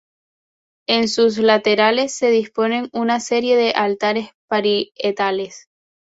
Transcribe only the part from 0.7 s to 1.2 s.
En